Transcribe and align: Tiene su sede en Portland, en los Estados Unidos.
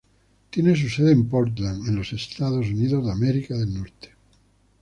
Tiene 0.49 0.75
su 0.75 0.89
sede 0.89 1.11
en 1.11 1.27
Portland, 1.29 1.87
en 1.87 1.95
los 1.95 2.11
Estados 2.11 2.65
Unidos. 2.65 3.05